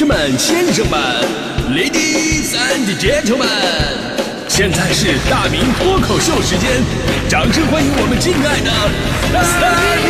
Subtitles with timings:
[0.00, 0.98] 士们、先生们
[1.76, 3.44] ，Ladies and Gentlemen，
[4.48, 6.82] 现在是大明脱口秀时间，
[7.28, 8.70] 掌声欢迎我们敬爱的
[9.60, 10.08] 大明！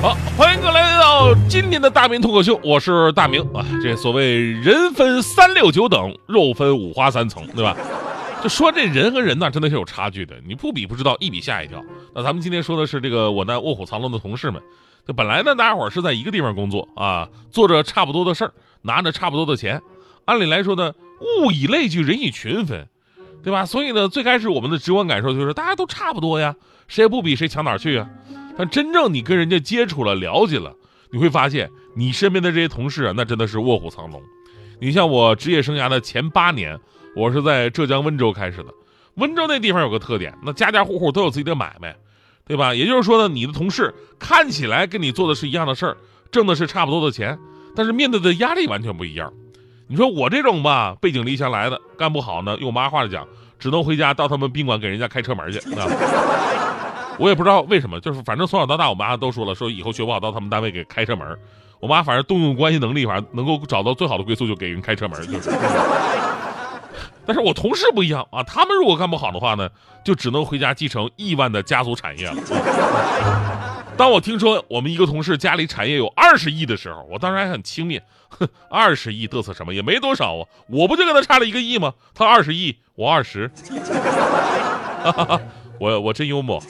[0.00, 3.66] 好，欢迎各位来到今天的大明脱口秀，我是大明啊。
[3.82, 7.76] 这所谓人分三六九等，肉分五花三层，对吧？
[8.44, 11.82] 就说这人和人呢，真的是有差距的，你不比不知道，一比吓一跳。
[12.14, 14.62] 那咱们今天说的是这个我那卧虎藏龙的同事们，
[15.08, 19.80] 就本来呢，大家伙是在一个地方工作啊，做着差不多的事儿，拿着差不多的钱，
[20.26, 20.92] 按理来说呢，
[21.40, 22.86] 物以类聚，人以群分，
[23.42, 23.64] 对吧？
[23.64, 26.54] 所以呢，最开始我们的直观感受就是大家都差不多呀，
[26.86, 28.06] 谁也不比谁强哪儿去啊。
[28.58, 30.76] 但真正你跟人家接触了、了解了，
[31.10, 34.22] 你会发现，你身边的这些同事啊，那真的是卧虎藏龙。
[34.82, 36.78] 你像我职业生涯的前八年，
[37.14, 38.66] 我是在浙江温州开始的。
[39.14, 41.94] 温州那地方有个特点，那家家户户都有自己的买卖，
[42.46, 42.74] 对吧？
[42.74, 45.96] 也就是说呢，你的同事看起来跟你做的是一样的事儿，
[46.32, 47.38] 挣的是差不多的钱，
[47.76, 49.32] 但是面对的压力完全不一样。
[49.86, 53.24] 你说我这种吧，背井离乡来的，干不好呢，用妈话讲，
[53.58, 55.86] 只能回家到他们宾馆给人家开车门去啊。
[57.20, 61.38] 我也不知道为什么，就是反正从小到大，我妈都说了，说以后学不好到他们单位给开车门。
[61.78, 65.50] 我妈反正动用关系能力，反正能够找到最好的归宿就给人开车门，就是。
[67.26, 69.68] 但是我同事不一样啊，他们如果干不好的话呢，
[70.04, 72.36] 就只能回家继承亿万的家族产业了。
[73.96, 79.72] 当我听说我们一个同事家里产业有二十亿的时候，我当时还很轻蔑，哼，二十亿嘚瑟什么？
[79.72, 81.94] 也没多少啊，我不就跟他差了一个亿吗？
[82.14, 83.50] 他二十亿，我二十。
[85.80, 86.62] 我我真幽默，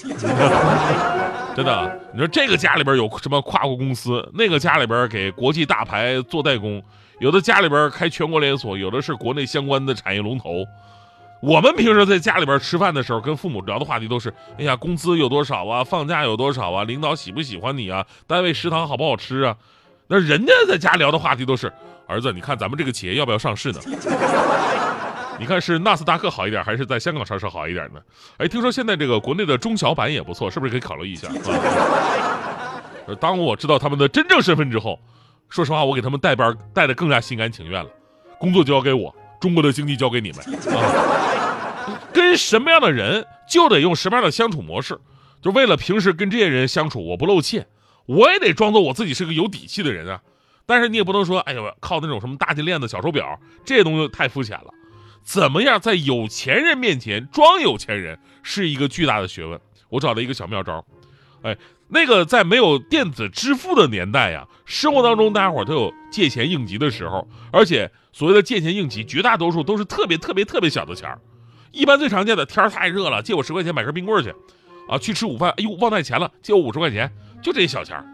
[1.54, 2.00] 真的。
[2.12, 6.82] 你说这个家里边有什么跨国公司，那个家里边给国际大牌做代工，
[7.24, 10.62] 有的家里边开全国连锁，有的是国内相关的产业龙头。
[11.40, 15.82] 我们平时在家里边吃饭的时候，跟父母聊的话题都是：哎呀，工资有多少啊？
[15.82, 16.84] 放假有多少啊？
[16.84, 18.04] 领导喜不喜欢你啊？
[18.26, 19.56] 单位食堂好不好吃啊？
[20.08, 21.72] 那人家在家聊的话题都是：
[22.06, 23.80] 儿子，你看咱们这个企业要不要上市呢？
[25.40, 28.00] 你看是纳斯达克好一点，还是在香港上市好一点呢？
[28.36, 31.28] 哎，听说现在这个国内的中小板也不错，是不是可以考虑一下？
[33.08, 35.00] 啊、 当我知道他们的真正身份之后，
[35.48, 37.90] 说实话，我给他们带班带的更加心甘情愿了。
[38.38, 40.40] 工作交给我，中国的经济交给你们。
[40.74, 44.98] 啊、跟什么样的人就得用什么样的相处模式，
[45.40, 47.66] 就为了平时跟这些人相处我不露怯，
[48.06, 50.20] 我也得装作我自己是个有底气的人啊。
[50.66, 54.72] 但是你也不能说，哎呦，靠那种什么大金链子、小手表，这些东西太肤浅了。
[55.22, 59.60] 怎么样在有钱人面前装有钱人是一个巨大的学问。
[59.88, 60.84] 我找了一个小妙招，
[61.42, 61.56] 哎，
[61.88, 71.20] 那个在没有电子支付的年代呀，生活当中大家伙都有借钱应急的时候，而且所谓的借钱应急，绝大多数都是特别特别特别小的钱儿。
[71.72, 74.34] 一般最常见的，天太热了，借我十块钱买根冰棍去，
[74.88, 77.12] 啊，去吃午饭，哎呦忘带钱了，借我五十块钱，
[77.42, 78.04] 就这些小钱儿。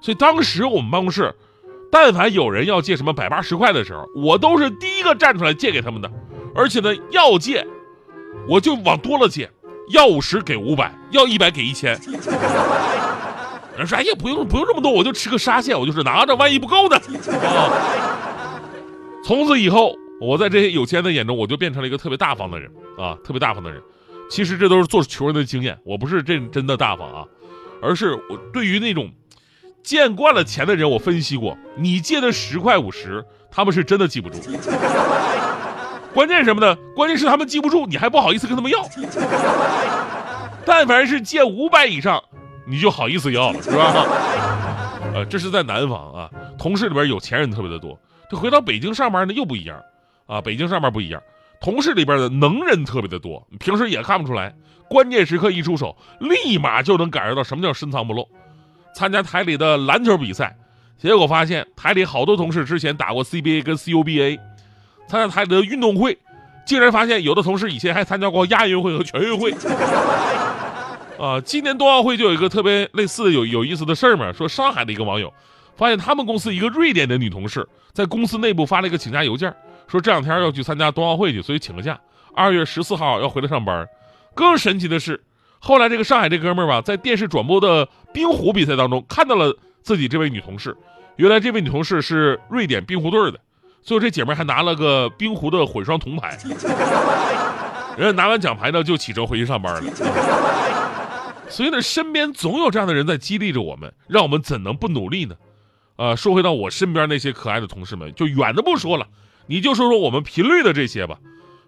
[0.00, 1.34] 所以当时我们办公室，
[1.90, 6.10] 但凡有人要借什么百八十块的时候，我都是第一个站出来借给他们的。
[6.54, 7.66] 而且呢，要借，
[8.48, 9.50] 我就往多了借，
[9.90, 11.98] 要五十给五百，要一百给一千。
[13.78, 16.96] 人说：“哎呀，不用不用这么多，我就吃个沙县，我就是拿着，万一不够呢？”
[17.44, 18.60] 啊！
[19.24, 23.80] 从此以后，我在这些有钱人的眼中，我就变成了一个特别大方的人啊，特别大方的人。
[24.30, 27.24] 其实这都是做穷人的经验，我不是真真的大方啊，
[27.80, 29.10] 而是我对于那种
[29.82, 34.36] 见惯了钱的人，我分析过，你借的十块五十，他们是真的记不住。
[36.12, 36.76] 关键什么呢？
[36.94, 38.82] 关键是他们记不住，你还不好意思跟他们要。
[40.64, 42.22] 但凡是借五百以上，
[42.68, 44.06] 你就好意思要了，是吧？
[45.14, 47.98] 呃，这是在南方啊，同事里边有钱人特别的多。
[48.30, 49.80] 这回到北京上班呢又不一样，
[50.26, 51.22] 啊，北京上班不一样，
[51.60, 54.54] 同事里边的能人特别的多，平时也看不出来，
[54.88, 58.28] 关键时刻一出手，立马就能感受到什么叫深藏不露。
[58.94, 60.56] 参加台里的篮球比赛，
[60.98, 64.38] 结果发现台里好多同事之前打过 CBA 跟 CUBA。
[65.08, 66.18] 参加台里的运动会，
[66.66, 69.54] 竟然发现有的同事以前还参加过亚运会和全运会。
[71.18, 75.32] 啊，今年冬奥会就有一个特别类似的有有意思的事儿嘛，说上海的一个网友
[75.76, 79.52] 发现他们公司一个瑞典的女同事在公司内部发了一个请假邮件，
[79.88, 81.98] 说这两天要去参加冬奥会去，所以请个假，
[82.34, 83.86] 二月十四号要回来上班。
[84.34, 85.20] 更神奇的是，
[85.58, 90.76] 后来这个上海这哥们儿吧，在电视转播的冰壶比赛当中看到了自己这位女同事，
[91.16, 93.40] 原来这位女同事是瑞典冰壶队的。
[93.82, 96.38] 最后这姐妹还拿了个冰壶的混双铜牌，
[97.96, 100.87] 人家拿完奖牌呢就启程回去上班了。
[101.48, 105.34] 所以呢，身边总有这样的人在激励着我们，让我们怎能不努力呢？
[105.96, 109.08] 啊，说回到我身边那些可爱的同事们，就远的不说了，
[109.46, 111.18] 你就说说我们频率的这些吧。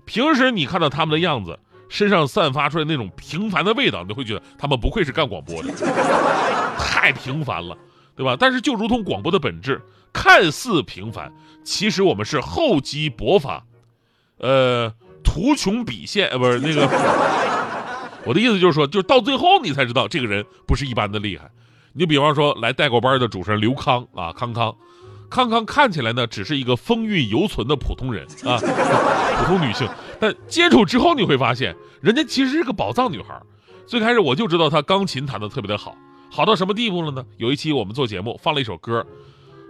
[0.04, 5.72] 平时你看到他们的样子，身上散发出来那种平凡的味道，你会觉得他们不愧是干广播的，
[6.78, 7.76] 太平凡了，
[8.14, 8.36] 对吧？
[8.38, 9.80] 但是就如同广播的本质，
[10.12, 11.32] 看似平凡，
[11.64, 13.64] 其实我们是厚积薄发，
[14.38, 14.92] 呃，
[15.24, 16.86] 图穷匕现，呃，不是那个，
[18.24, 21.50] 我的意思就是说，就是到最后你才知道这个人不是一般的厉害。
[21.92, 24.74] 你比方说来带过班的主持人刘康啊，康康。
[25.28, 28.58] 康康看起来呢，只是一个风韵犹存的普通人啊，
[29.38, 29.88] 普通女性。
[30.18, 33.40] 但接触之后，你会发现，人家其实是个宝藏女孩。
[33.86, 35.96] 最开始我就知道她钢琴弹得特别的好，
[36.30, 37.24] 好到什么地步了呢？
[37.38, 39.06] 有一期我们做节目放了一首歌，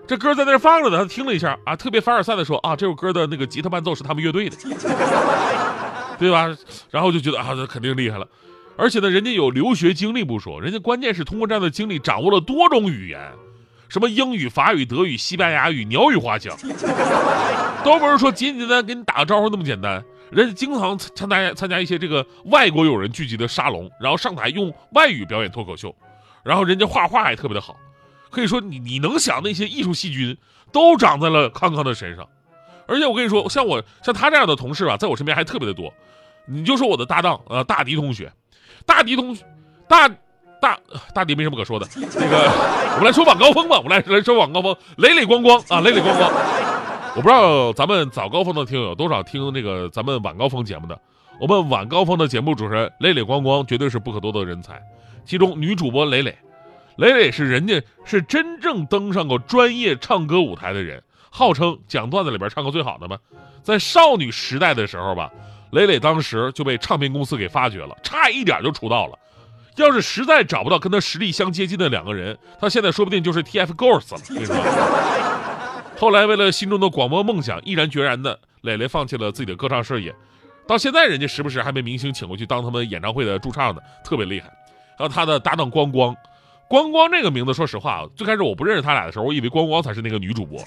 [0.07, 4.57] 这歌在那放着呢，她听了一下啊，特别凡尔赛的说啊，这首歌的那个吉他伴奏是他们乐队的，
[6.21, 6.57] 对吧？
[6.91, 8.29] 然后就觉得啊，这肯定厉害了。
[8.77, 13.33] 而且呢，人家有留学经历不说，人家关键是通过这样的经历掌握了多种语言。
[13.89, 16.57] 什么英语、法语、德语、西班牙语、鸟语花香，
[17.85, 20.01] 都不是说简简单单给你打个招呼那么简单。
[20.31, 25.93] 人家经常参加参加一些这个外国友人聚集的沙龙，然后上台用外语表演脱口秀，
[26.45, 27.77] 然后人家画画也特别的好。
[28.31, 30.37] 可以说，你你能想那些艺术细菌
[30.71, 32.29] 都长在了康康的身上。
[32.91, 35.95] 而且我跟你说，像我像他这样的同事啊，在我身边还特别的多。
[36.47, 38.31] 你就说我的搭档呃大迪同学，
[38.85, 39.45] 大迪同学
[39.89, 40.11] 大。
[40.61, 40.79] 大
[41.15, 42.37] 大迪没什么可说的，那个
[42.93, 46.31] 我们来说晚高峰吧，我们来来说晚高峰，磊磊光光啊，磊磊光光。
[47.17, 51.01] 我不知道咱们早高峰的听友多少听那个咱们晚高峰节目的，
[51.41, 54.79] 我们晚高峰的节目主持人磊磊光光绝对是不可多得的人才。
[55.25, 56.37] 其中女主播磊磊，
[56.97, 63.17] 磊磊是人家是真正登上过专业唱歌舞台的人，号称讲段子里边唱歌最好的嘛。
[63.63, 65.31] 在少女时代的时候吧，
[65.71, 69.19] 磊磊当时就被唱片公司给发掘了，差一点就出道了。
[69.77, 74.21] 要是实在找不到跟他实力相接近的两个人，他现在说不定就是 TFGIRLS 了。
[75.97, 80.15] 后来为了心中的广播梦想，毅然决然的磊磊放弃了自己的歌唱事业，
[80.67, 84.51] 到现在人家时不时还被明星请过去当他们演唱会的驻唱呢，特别厉害。
[84.99, 86.15] 还有他的搭档光光，
[86.71, 90.61] 光光这个名字，说实话，最开始我不认识他俩的时候，我以为光光才是那个女主播。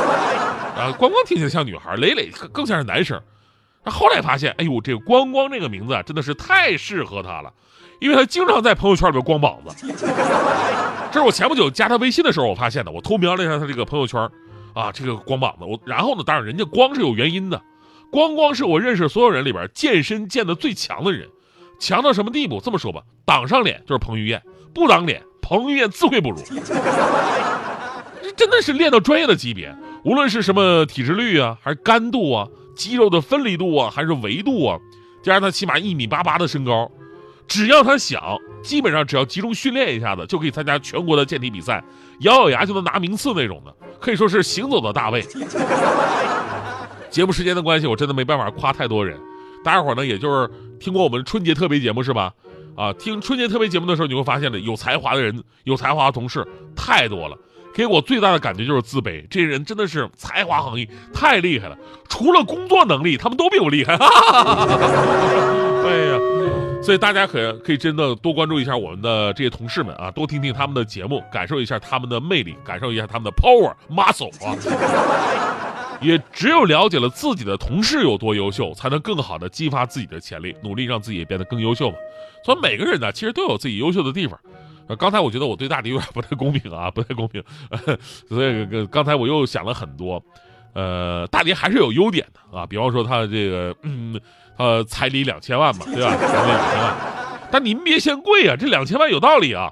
[0.74, 3.20] 啊，光光听起来像女孩，磊磊更像是男生。
[3.84, 7.52] 他后来发现，哎呦，这个光光这个名字啊，真的是太适合他了。
[8.00, 9.86] 因为他经常在朋友圈里边光膀子，
[11.12, 12.90] 这是我前不久加他微信的时候我发现的。
[12.90, 14.18] 我偷瞄了一下他这个朋友圈，
[14.72, 15.66] 啊，这个光膀子。
[15.66, 17.60] 我然后呢，当然人家光是有原因的，
[18.10, 21.28] 光光是我认识所有人里边健身健的最强的人，
[21.78, 22.62] 强到什么地步？
[22.64, 24.42] 这么说吧，挡上脸就是彭于晏，
[24.72, 26.38] 不挡脸彭于晏自愧不如。
[28.22, 34.78] 这真的是练到专业的级别，无论是什么体脂率啊，还是干度啊，肌肉的分离度啊，还是维度啊，
[35.22, 36.90] 加上他起码一米八八的身高。
[37.46, 41.84] 只要他想，基本上只要集中训练一下子，就可以参加全国的健体比赛，
[42.20, 45.22] 咬咬牙就能拿名次那种的，可以说是行走的大卫。
[47.10, 49.20] 节目时间的关系，我真的没办法夸太多人，
[49.62, 50.50] 大家伙呢，也就是
[50.80, 52.32] 听过我们春节特别节目是吧？
[52.76, 57.36] 啊，听春节特别节目的时候，你会发现呢，有才华的人，有才华的同事太多了，
[57.74, 59.26] 给我最大的感觉就是自卑。
[59.30, 61.76] 这些人真的是才华横溢，太厉害了，
[62.08, 63.94] 除了工作能力，他们都比我厉害。
[65.84, 66.18] 哎呀。
[66.82, 74.54] 所以大家可可以真的多关注一下我们的这些同事们啊，多听听他们的节目，感受一下他们的魅力，感受一下他们的 power muscle 啊。
[76.00, 81.96] 也只有了解了自己的同事有多优秀，才能更好的激发自己的潜力，努力让自己变得更优秀嘛。
[82.44, 84.38] 所以每个人呢，其实都有自己优秀的地方。
[84.86, 87.42] 呃，刚才我觉得我对大迪有点不太公平啊，不太公平。
[88.28, 90.22] 所以刚才我又想了很多，
[90.74, 94.20] 呃，大迪还是有优点的啊，比方说他这个嗯。
[94.56, 96.16] 呃，彩礼两千万嘛，对吧？
[96.16, 96.96] 彩礼两千万，
[97.50, 99.68] 但您别嫌贵啊，这两千万有道理啊。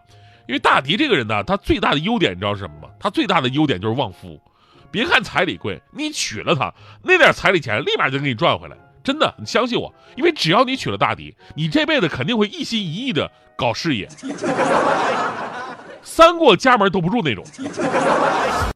[0.48, 2.88] 因为大迪这个人呢，他最大的优点你知道是什么吗？
[2.98, 4.40] 他最大的优点就是旺夫。
[4.92, 6.72] 别看彩礼贵，你娶了她，
[7.02, 9.92] 那点彩礼钱立马就给你赚回来，真的，你相信我。
[10.14, 14.06] 因为只要你娶了大迪，你这辈子肯定会一心一意的搞事业，
[16.04, 17.42] 三过家门都不入那种。